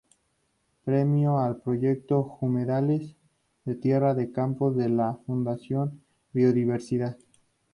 [0.83, 3.15] Premio al Proyecto Humedales
[3.65, 6.01] de Tierra de Campos de la Fundación
[6.33, 7.19] Biodiversidad.